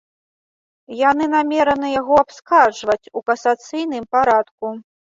Яны 1.09 1.27
намераны 1.35 1.87
яго 2.01 2.15
абскарджваць 2.25 3.11
у 3.19 3.27
касацыйным 3.31 4.05
парадку. 4.19 4.79